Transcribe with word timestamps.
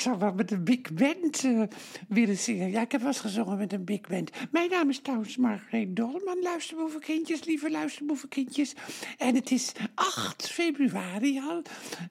ik 0.00 0.06
zou 0.06 0.18
wel 0.18 0.32
met 0.32 0.50
een 0.50 0.64
big 0.64 0.92
band 0.92 1.44
uh, 1.44 1.62
willen 2.08 2.36
zingen. 2.36 2.70
Ja, 2.70 2.80
ik 2.80 2.92
heb 2.92 3.00
wel 3.00 3.10
eens 3.10 3.20
gezongen 3.20 3.58
met 3.58 3.72
een 3.72 3.84
big 3.84 4.00
band. 4.00 4.30
Mijn 4.50 4.70
naam 4.70 4.88
is 4.88 5.00
trouwens 5.00 5.36
Margreet 5.36 5.96
Dolman, 5.96 6.42
luisterboevenkindjes, 6.42 7.44
lieve 7.44 7.70
luisterboevenkindjes. 7.70 8.74
En 9.18 9.34
het 9.34 9.50
is 9.50 9.72
8 9.94 10.50
februari 10.50 11.40
al, 11.40 11.62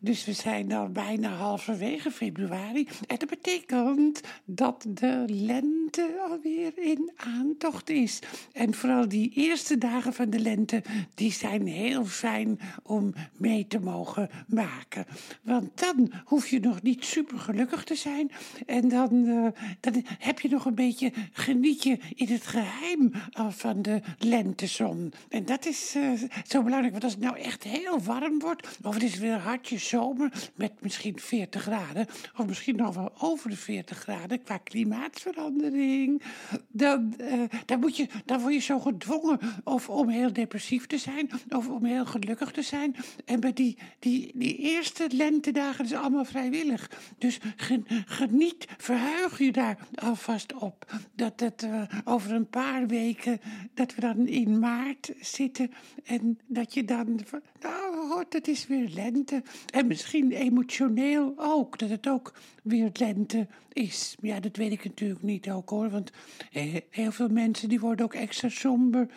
dus 0.00 0.24
we 0.24 0.32
zijn 0.32 0.72
al 0.72 0.88
bijna 0.88 1.28
halverwege 1.28 2.10
februari. 2.10 2.88
En 3.06 3.16
dat 3.18 3.28
betekent 3.28 4.20
dat 4.44 4.86
de 4.88 5.24
lente 5.26 5.87
alweer 6.28 6.72
in 6.78 7.10
aantocht 7.16 7.90
is. 7.90 8.18
En 8.52 8.74
vooral 8.74 9.08
die 9.08 9.30
eerste 9.34 9.78
dagen 9.78 10.12
van 10.12 10.30
de 10.30 10.38
lente, 10.38 10.82
die 11.14 11.32
zijn 11.32 11.66
heel 11.66 12.04
fijn 12.04 12.60
om 12.82 13.14
mee 13.36 13.66
te 13.66 13.80
mogen 13.80 14.30
maken. 14.46 15.06
Want 15.42 15.80
dan 15.80 16.12
hoef 16.24 16.48
je 16.48 16.60
nog 16.60 16.82
niet 16.82 17.04
super 17.04 17.38
gelukkig 17.38 17.84
te 17.84 17.94
zijn. 17.94 18.30
En 18.66 18.88
dan, 18.88 19.14
uh, 19.14 19.46
dan 19.80 20.04
heb 20.18 20.40
je 20.40 20.48
nog 20.48 20.64
een 20.64 20.74
beetje, 20.74 21.12
geniet 21.32 21.82
je 21.82 21.98
in 22.14 22.28
het 22.28 22.46
geheim 22.46 23.12
van 23.48 23.82
de 23.82 24.00
lentezon. 24.18 25.12
En 25.28 25.44
dat 25.44 25.66
is 25.66 25.94
uh, 25.96 26.10
zo 26.46 26.62
belangrijk, 26.62 26.92
want 26.92 27.04
als 27.04 27.12
het 27.12 27.22
nou 27.22 27.38
echt 27.38 27.62
heel 27.62 28.00
warm 28.00 28.38
wordt, 28.38 28.78
of 28.82 28.94
het 28.94 29.02
is 29.02 29.18
weer 29.18 29.38
hartje 29.38 29.78
zomer 29.78 30.32
met 30.54 30.72
misschien 30.80 31.20
40 31.20 31.62
graden, 31.62 32.06
of 32.36 32.46
misschien 32.46 32.76
nog 32.76 32.94
wel 32.94 33.12
over 33.18 33.50
de 33.50 33.56
40 33.56 33.98
graden 33.98 34.42
qua 34.42 34.58
klimaatverandering, 34.58 35.77
dan, 36.68 37.14
uh, 37.70 37.76
moet 37.80 37.96
je, 37.96 38.06
dan 38.24 38.40
word 38.40 38.54
je 38.54 38.60
zo 38.60 38.78
gedwongen 38.78 39.38
of 39.64 39.88
om 39.88 40.08
heel 40.08 40.32
depressief 40.32 40.86
te 40.86 40.98
zijn, 40.98 41.30
of 41.48 41.68
om 41.68 41.84
heel 41.84 42.06
gelukkig 42.06 42.50
te 42.50 42.62
zijn. 42.62 42.96
En 43.24 43.40
bij 43.40 43.52
die, 43.52 43.78
die, 43.98 44.30
die 44.34 44.56
eerste 44.56 45.06
lentedagen 45.12 45.84
is 45.84 45.92
allemaal 45.92 46.24
vrijwillig. 46.24 46.90
Dus 47.18 47.38
geniet, 48.06 48.66
verheug 48.76 49.38
je 49.38 49.52
daar 49.52 49.78
alvast 49.94 50.54
op. 50.54 50.92
Dat 51.14 51.40
het 51.40 51.62
uh, 51.62 51.82
over 52.04 52.32
een 52.32 52.48
paar 52.48 52.86
weken, 52.86 53.40
dat 53.74 53.94
we 53.94 54.00
dan 54.00 54.26
in 54.26 54.58
maart 54.58 55.12
zitten 55.20 55.70
en 56.04 56.38
dat 56.46 56.74
je 56.74 56.84
dan, 56.84 57.20
nou, 57.60 57.77
het 58.28 58.48
is 58.48 58.66
weer 58.66 58.88
lente. 58.88 59.42
En 59.72 59.86
misschien 59.86 60.32
emotioneel 60.32 61.34
ook, 61.36 61.78
dat 61.78 61.88
het 61.88 62.08
ook 62.08 62.32
weer 62.62 62.90
lente 62.92 63.46
is. 63.72 64.16
Ja, 64.20 64.40
dat 64.40 64.56
weet 64.56 64.72
ik 64.72 64.84
natuurlijk 64.84 65.22
niet 65.22 65.50
ook 65.50 65.70
hoor, 65.70 65.90
want 65.90 66.10
heel 66.90 67.12
veel 67.12 67.28
mensen 67.28 67.68
die 67.68 67.80
worden 67.80 68.04
ook 68.04 68.14
extra 68.14 68.48
somber. 68.48 69.08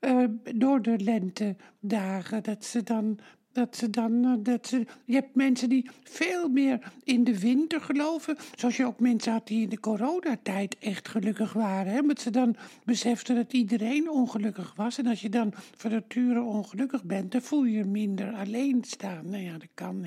Uh, 0.00 0.24
door 0.54 0.82
de 0.82 0.98
lentedagen, 0.98 2.42
dat 2.42 2.64
ze 2.64 2.82
dan 2.82 3.18
dat 3.58 3.76
ze 3.76 3.90
dan, 3.90 4.24
eh, 4.24 4.32
dat 4.38 4.66
ze, 4.66 4.86
je 5.04 5.14
hebt 5.14 5.34
mensen 5.34 5.68
die 5.68 5.90
veel 6.02 6.48
meer 6.48 6.92
in 7.04 7.24
de 7.24 7.38
winter 7.38 7.80
geloven. 7.80 8.36
Zoals 8.54 8.76
je 8.76 8.86
ook 8.86 9.00
mensen 9.00 9.32
had 9.32 9.46
die 9.46 9.62
in 9.62 9.68
de 9.68 9.80
coronatijd 9.80 10.78
echt 10.78 11.08
gelukkig 11.08 11.52
waren. 11.52 11.92
Hè? 11.92 12.00
Omdat 12.00 12.20
ze 12.20 12.30
dan 12.30 12.56
beseften 12.84 13.34
dat 13.34 13.52
iedereen 13.52 14.10
ongelukkig 14.10 14.72
was. 14.76 14.98
En 14.98 15.06
als 15.06 15.20
je 15.20 15.28
dan 15.28 15.52
van 15.76 15.90
nature 15.90 16.42
ongelukkig 16.42 17.04
bent, 17.04 17.32
dan 17.32 17.42
voel 17.42 17.64
je 17.64 17.76
je 17.76 17.84
minder 17.84 18.32
alleen 18.32 18.84
staan. 18.86 19.30
Nou 19.30 19.42
ja, 19.42 19.52
dat 19.52 19.68
kan. 19.74 20.06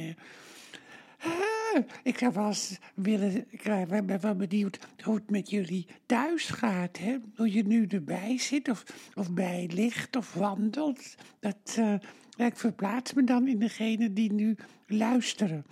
Ah, 1.18 1.84
ik 2.04 2.18
zou 2.18 2.34
wel 2.34 2.48
eens 2.48 2.78
willen, 2.94 3.46
ik 3.50 3.64
ben 3.88 4.22
wel 4.22 4.36
benieuwd 4.36 4.80
hoe 5.04 5.16
het 5.16 5.30
met 5.30 5.50
jullie 5.50 5.88
thuis 6.06 6.46
gaat. 6.46 6.98
Hè? 6.98 7.18
Hoe 7.36 7.54
je 7.54 7.64
nu 7.64 7.86
erbij 7.86 8.38
zit 8.38 8.70
of, 8.70 8.84
of 9.16 9.32
bij 9.32 9.70
ligt 9.74 10.16
of 10.16 10.34
wandelt. 10.34 11.16
Dat, 11.40 11.76
uh, 11.80 11.94
ik 12.38 12.58
verplaats 12.58 13.14
me 13.14 13.24
dan 13.24 13.48
in 13.48 13.60
degene 13.60 14.14
die 14.14 14.34
nu 14.34 14.56
luisteren. 14.88 15.66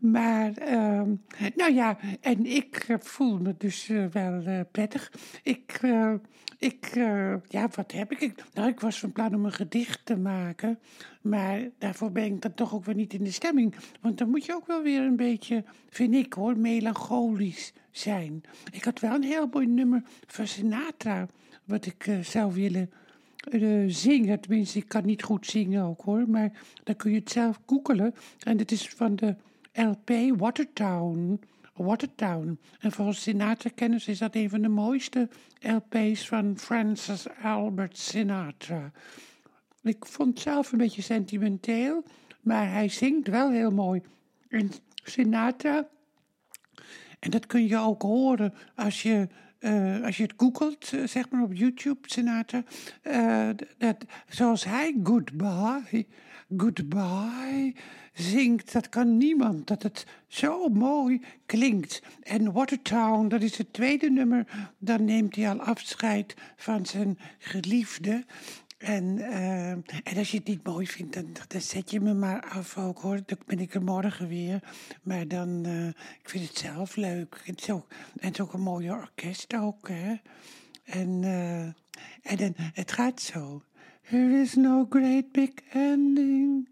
Maar, 0.00 0.52
uh, 0.68 1.02
nou 1.56 1.72
ja, 1.74 1.98
en 2.20 2.46
ik 2.46 2.96
voel 3.00 3.38
me 3.38 3.54
dus 3.58 3.88
uh, 3.88 4.06
wel 4.06 4.42
uh, 4.46 4.60
prettig. 4.70 5.12
Ik, 5.42 5.80
ik 6.58 6.94
ja, 7.48 7.68
wat 7.74 7.92
heb 7.92 8.12
ik? 8.12 8.34
Nou, 8.54 8.68
ik 8.68 8.80
was 8.80 8.98
van 8.98 9.12
plan 9.12 9.34
om 9.34 9.44
een 9.44 9.52
gedicht 9.52 10.00
te 10.04 10.16
maken. 10.16 10.78
Maar 11.22 11.68
daarvoor 11.78 12.12
ben 12.12 12.24
ik 12.24 12.42
dan 12.42 12.54
toch 12.54 12.74
ook 12.74 12.84
weer 12.84 12.94
niet 12.94 13.12
in 13.14 13.24
de 13.24 13.30
stemming. 13.30 13.74
Want 14.00 14.18
dan 14.18 14.30
moet 14.30 14.44
je 14.44 14.54
ook 14.54 14.66
wel 14.66 14.82
weer 14.82 15.00
een 15.00 15.16
beetje, 15.16 15.64
vind 15.88 16.14
ik 16.14 16.32
hoor, 16.32 16.58
melancholisch 16.58 17.72
zijn. 17.90 18.42
Ik 18.72 18.84
had 18.84 19.00
wel 19.00 19.14
een 19.14 19.22
heel 19.22 19.48
mooi 19.52 19.66
nummer 19.66 20.02
van 20.26 20.46
Sinatra, 20.46 21.26
wat 21.64 21.86
ik 21.86 22.18
zou 22.22 22.52
willen 22.52 22.90
uh, 23.50 23.84
zingen. 23.88 24.40
Tenminste, 24.40 24.78
ik 24.78 24.88
kan 24.88 25.06
niet 25.06 25.22
goed 25.22 25.46
zingen 25.46 25.82
ook 25.82 26.00
hoor. 26.00 26.28
Maar 26.28 26.52
dan 26.84 26.96
kun 26.96 27.10
je 27.10 27.18
het 27.18 27.30
zelf 27.30 27.60
googelen. 27.66 28.14
En 28.38 28.58
het 28.58 28.72
is 28.72 28.88
van 28.88 29.16
de 29.16 29.36
LP 29.72 30.38
Watertown. 30.38 31.40
Watertown. 31.74 32.58
En 32.78 32.92
volgens 32.92 33.22
Sinatra-kenners 33.22 34.08
is 34.08 34.18
dat 34.18 34.34
een 34.34 34.50
van 34.50 34.62
de 34.62 34.68
mooiste 34.68 35.28
LP's 35.60 36.28
van 36.28 36.58
Francis 36.58 37.26
Albert 37.42 37.98
Sinatra. 37.98 38.92
Ik 39.82 40.06
vond 40.06 40.28
het 40.28 40.40
zelf 40.40 40.72
een 40.72 40.78
beetje 40.78 41.02
sentimenteel, 41.02 42.04
maar 42.40 42.72
hij 42.72 42.88
zingt 42.88 43.28
wel 43.28 43.50
heel 43.50 43.70
mooi. 43.70 44.02
En 44.48 44.70
Sinatra, 45.02 45.88
en 47.18 47.30
dat 47.30 47.46
kun 47.46 47.66
je 47.66 47.78
ook 47.78 48.02
horen 48.02 48.54
als 48.74 49.02
je 49.02 49.28
uh, 49.64 50.04
als 50.04 50.16
je 50.16 50.22
het 50.22 50.34
googelt, 50.36 50.92
uh, 50.92 51.06
zeg 51.06 51.30
maar 51.30 51.42
op 51.42 51.54
YouTube, 51.54 51.98
Sinatra, 52.02 52.62
uh, 53.02 53.48
dat, 53.78 53.96
zoals 54.28 54.64
hij 54.64 54.94
Goodbye, 55.02 56.06
Goodbye 56.56 57.74
zingt, 58.12 58.72
dat 58.72 58.88
kan 58.88 59.16
niemand, 59.16 59.66
dat 59.66 59.82
het 59.82 60.06
zo 60.26 60.68
mooi 60.68 61.20
klinkt. 61.46 62.02
En 62.22 62.52
Watertown, 62.52 63.28
dat 63.28 63.42
is 63.42 63.58
het 63.58 63.72
tweede 63.72 64.10
nummer, 64.10 64.46
dan 64.78 65.04
neemt 65.04 65.36
hij 65.36 65.50
al 65.50 65.60
afscheid 65.60 66.34
van 66.56 66.86
zijn 66.86 67.18
geliefde. 67.38 68.24
En, 68.84 69.18
uh, 69.18 69.70
en 69.70 70.16
als 70.16 70.30
je 70.30 70.36
het 70.36 70.46
niet 70.46 70.66
mooi 70.66 70.86
vindt, 70.86 71.14
dan, 71.14 71.26
dan 71.48 71.60
zet 71.60 71.90
je 71.90 72.00
me 72.00 72.14
maar 72.14 72.42
af 72.42 72.78
ook 72.78 72.98
hoor. 72.98 73.20
Dan 73.26 73.38
ben 73.46 73.58
ik 73.58 73.74
er 73.74 73.82
morgen 73.82 74.28
weer. 74.28 74.62
Maar 75.02 75.28
dan, 75.28 75.66
uh, 75.66 75.86
ik 75.86 76.28
vind 76.28 76.48
het 76.48 76.58
zelf 76.58 76.96
leuk. 76.96 77.42
En 77.46 77.54
het 78.20 78.34
is 78.34 78.40
ook 78.40 78.52
een 78.52 78.60
mooie 78.60 78.90
orkest 78.90 79.54
ook, 79.54 79.88
hè. 79.88 80.14
En, 80.84 81.22
uh, 81.22 81.62
en 82.22 82.36
dan, 82.36 82.54
het 82.56 82.92
gaat 82.92 83.20
zo. 83.20 83.62
There 84.10 84.40
is 84.40 84.54
no 84.54 84.86
great 84.90 85.32
big 85.32 85.50
ending. 85.72 86.68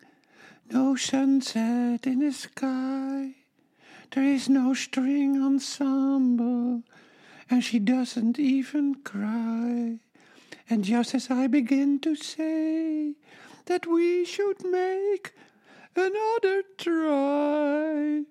No 0.68 0.94
sunset 0.94 2.06
in 2.06 2.18
the 2.18 2.30
sky. 2.30 3.34
There 4.08 4.32
is 4.32 4.46
no 4.46 4.72
string 4.72 5.36
ensemble. 5.36 6.82
And 7.46 7.62
she 7.62 7.82
doesn't 7.82 8.38
even 8.38 8.98
cry. 9.02 9.98
And 10.72 10.84
just 10.84 11.14
as 11.14 11.30
I 11.30 11.48
begin 11.48 11.98
to 11.98 12.16
say 12.16 13.12
that 13.66 13.86
we 13.86 14.24
should 14.24 14.64
make 14.64 15.34
another 15.94 16.62
try, 16.78 18.22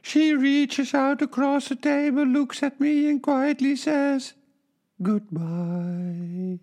she 0.00 0.32
reaches 0.32 0.94
out 0.94 1.20
across 1.20 1.68
the 1.68 1.74
table, 1.74 2.22
looks 2.22 2.62
at 2.62 2.78
me, 2.78 3.10
and 3.10 3.20
quietly 3.20 3.74
says, 3.74 4.34
Goodbye. 5.02 6.60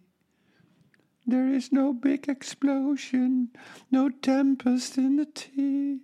There 1.26 1.50
is 1.50 1.74
no 1.74 1.92
big 1.92 2.30
explosion, 2.30 3.50
no 3.92 4.08
tempest 4.08 4.98
in 4.98 5.18
the 5.18 5.26
tea. 5.26 6.00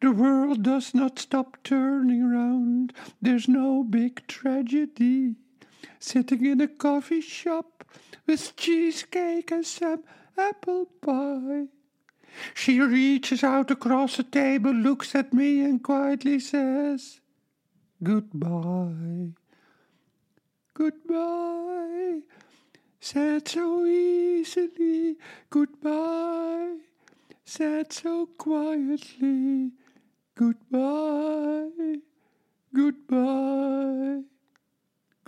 The 0.00 0.12
world 0.12 0.62
does 0.62 0.94
not 0.94 1.18
stop 1.18 1.56
turning 1.64 2.30
round, 2.30 2.92
There's 3.20 3.48
no 3.48 3.82
big 3.82 4.24
tragedy. 4.28 5.34
Sitting 5.98 6.44
in 6.44 6.60
a 6.60 6.68
coffee 6.68 7.20
shop 7.20 7.84
with 8.26 8.56
cheesecake 8.56 9.50
and 9.50 9.66
some 9.66 10.04
apple 10.36 10.86
pie. 11.00 11.66
She 12.54 12.80
reaches 12.80 13.42
out 13.42 13.70
across 13.70 14.16
the 14.16 14.22
table, 14.22 14.72
looks 14.72 15.14
at 15.14 15.32
me, 15.32 15.60
and 15.60 15.82
quietly 15.82 16.38
says, 16.38 17.20
Goodbye. 18.02 19.32
Goodbye. 20.74 22.20
Said 23.00 23.48
so 23.48 23.84
easily, 23.84 25.16
goodbye. 25.50 26.76
Said 27.44 27.92
so 27.92 28.26
quietly, 28.26 29.70
goodbye. 30.34 31.96
Goodbye. 32.74 34.22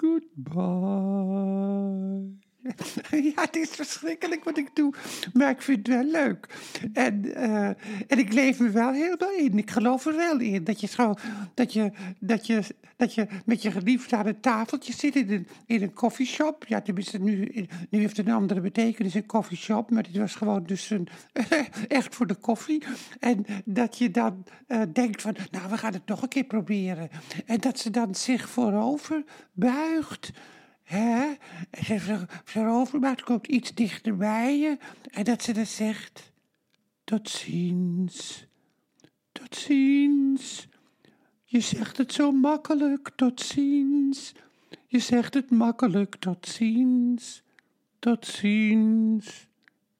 Goodbye. 0.01 1.70
Ja, 3.35 3.43
het 3.43 3.57
is 3.57 3.69
verschrikkelijk 3.69 4.45
wat 4.45 4.59
ik 4.59 4.71
doe, 4.75 4.95
maar 5.33 5.51
ik 5.51 5.63
vind 5.63 5.87
het 5.87 5.97
wel 5.97 6.05
leuk. 6.05 6.47
En, 6.93 7.35
eh, 7.35 7.67
en 8.07 8.19
ik 8.19 8.33
leef 8.33 8.59
me 8.59 8.71
wel 8.71 8.93
helemaal 8.93 9.33
in. 9.33 9.59
Ik 9.59 9.71
geloof 9.71 10.07
er 10.07 10.17
wel 10.17 10.39
in 10.39 10.65
dat 10.65 10.81
je, 10.81 10.87
zo, 10.87 11.15
dat 11.55 11.73
je, 11.73 11.93
dat 12.19 12.47
je, 12.47 12.63
dat 12.97 13.15
je 13.15 13.27
met 13.45 13.63
je 13.63 13.71
geliefde 13.71 14.17
aan 14.17 14.27
een 14.27 14.41
tafeltje 14.41 14.93
zit 14.93 15.17
in 15.17 15.31
een, 15.31 15.47
in 15.67 15.83
een 15.83 15.93
coffeeshop. 15.93 16.65
Ja, 16.67 16.81
tenminste, 16.81 17.19
nu, 17.19 17.67
nu 17.91 17.99
heeft 17.99 18.17
het 18.17 18.27
een 18.27 18.33
andere 18.33 18.61
betekenis, 18.61 19.15
een 19.15 19.27
coffeeshop. 19.27 19.91
Maar 19.91 20.03
dit 20.03 20.17
was 20.17 20.35
gewoon 20.35 20.65
dus 20.65 20.91
een, 20.91 21.09
echt 21.89 22.15
voor 22.15 22.27
de 22.27 22.35
koffie. 22.35 22.83
En 23.21 23.47
dat 23.65 23.99
je 23.99 24.11
dan 24.11 24.45
uh, 24.69 24.83
denkt 24.93 25.23
van, 25.23 25.37
nou, 25.51 25.71
we 25.71 25.77
gaan 25.77 25.93
het 25.93 26.07
nog 26.07 26.23
een 26.23 26.29
keer 26.29 26.45
proberen. 26.45 27.09
En 27.47 27.61
dat 27.61 27.79
ze 27.79 27.91
dan 27.91 28.15
zich 28.15 28.49
voorover 28.49 29.25
buigt 29.53 30.31
hè? 30.91 31.35
Ze 31.85 32.27
voorover 32.45 32.99
maakt, 32.99 33.23
komt 33.23 33.47
iets 33.47 33.75
dichter 33.75 34.17
bij 34.17 34.59
je. 34.59 34.79
En 35.11 35.25
dat 35.25 35.43
ze 35.43 35.53
dan 35.53 35.67
zegt, 35.67 36.33
tot 37.05 37.29
ziens, 37.29 38.47
tot 39.33 39.57
ziens. 39.57 40.69
Je 41.45 41.61
zegt 41.61 41.97
het 41.97 42.13
zo 42.13 42.33
makkelijk, 42.33 43.11
tot 43.17 43.41
ziens. 43.41 44.33
Je 44.87 44.99
zegt 44.99 45.35
het 45.35 45.51
makkelijk, 45.51 46.17
tot 46.17 46.47
ziens, 46.47 47.43
tot 47.99 48.27
ziens, 48.27 49.47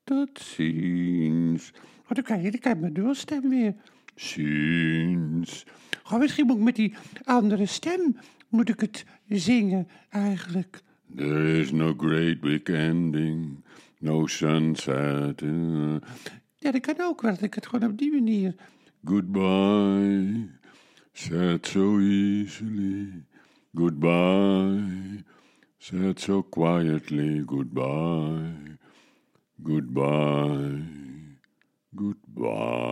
tot 0.05 0.41
ziens. 0.41 1.73
Oh, 2.03 2.11
dan 2.11 2.23
kan 2.23 2.43
je, 2.43 2.51
dan 2.51 2.61
kan 2.61 2.75
je 2.75 2.81
mijn 2.81 2.93
dubbelstem 2.93 3.49
weer. 3.49 3.75
Ziens. 4.15 5.65
Oh, 6.05 6.19
misschien 6.19 6.47
moet 6.47 6.57
ik 6.57 6.63
met 6.63 6.77
die 6.77 6.95
andere 7.25 7.67
stem 7.67 8.17
moet 8.51 8.69
ik 8.69 8.81
het 8.81 9.05
zingen 9.29 9.89
eigenlijk? 10.09 10.83
There 11.17 11.59
is 11.59 11.73
no 11.73 11.95
great 11.97 12.41
big 12.41 12.63
ending, 12.63 13.65
no 13.99 14.27
sunset. 14.27 15.43
In 15.43 16.03
Ja, 16.59 16.71
dat 16.71 16.81
kan 16.81 17.01
ook 17.01 17.23
wel, 17.23 17.31
dat 17.31 17.43
ik 17.43 17.55
het 17.55 17.67
gewoon 17.67 17.91
op 17.91 17.99
die 17.99 18.13
manier. 18.13 18.55
Goodbye, 19.05 20.49
said 21.13 21.67
so 21.67 21.99
easily. 21.99 23.25
Goodbye, 23.75 25.25
said 25.79 26.21
so 26.21 26.43
quietly. 26.43 27.43
Goodbye, 27.47 28.77
goodbye, 29.63 30.83
goodbye. 31.97 32.91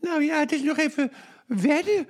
Nou 0.00 0.22
ja, 0.22 0.38
het 0.38 0.52
is 0.52 0.62
nog 0.62 0.78
even 0.78 1.10
wedden. 1.48 2.06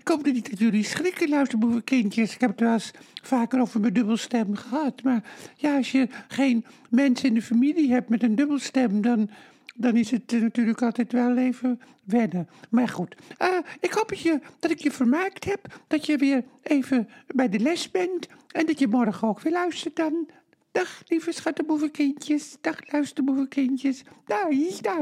ik 0.00 0.08
hoop 0.08 0.24
niet 0.24 0.50
dat 0.50 0.58
jullie 0.58 0.84
schrikken, 0.84 1.28
luisterboevenkindjes. 1.28 2.34
Ik 2.34 2.40
heb 2.40 2.50
het 2.50 2.60
wel 2.60 2.72
eens 2.72 2.90
vaker 3.22 3.60
over 3.60 3.80
mijn 3.80 3.92
dubbelstem 3.92 4.56
gehad. 4.56 5.02
Maar 5.02 5.22
ja, 5.56 5.76
als 5.76 5.92
je 5.92 6.08
geen 6.28 6.64
mensen 6.88 7.28
in 7.28 7.34
de 7.34 7.42
familie 7.42 7.92
hebt 7.92 8.08
met 8.08 8.22
een 8.22 8.34
dubbelstem, 8.34 9.00
dan, 9.00 9.30
dan 9.74 9.96
is 9.96 10.10
het 10.10 10.32
natuurlijk 10.40 10.82
altijd 10.82 11.12
wel 11.12 11.36
even 11.36 11.80
wennen. 12.04 12.48
Maar 12.70 12.88
goed, 12.88 13.14
uh, 13.42 13.48
ik 13.80 13.92
hoop 13.92 14.08
dat, 14.08 14.20
je, 14.20 14.40
dat 14.58 14.70
ik 14.70 14.78
je 14.78 14.90
vermaakt 14.90 15.44
heb. 15.44 15.80
Dat 15.86 16.06
je 16.06 16.16
weer 16.16 16.44
even 16.62 17.08
bij 17.26 17.48
de 17.48 17.58
les 17.58 17.90
bent. 17.90 18.28
En 18.48 18.66
dat 18.66 18.78
je 18.78 18.88
morgen 18.88 19.28
ook 19.28 19.40
weer 19.40 19.52
luistert 19.52 19.96
dan. 19.96 20.28
Dag, 20.72 21.02
lieve 21.06 21.32
schattenboevenkindjes. 21.32 22.56
Dag, 22.60 22.92
luisterboevenkindjes. 22.92 24.02
Dag, 24.26 24.48
dag. 24.80 24.98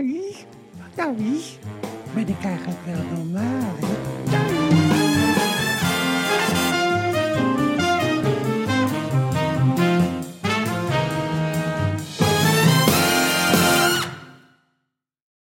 Dag 0.94 1.14
ben 2.14 2.28
ik 2.28 2.44
eigenlijk 2.44 2.84
wel? 2.84 3.17